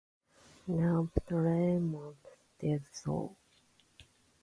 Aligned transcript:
Neoptolemos 0.65 2.15
did 2.57 2.81
so. 2.91 3.35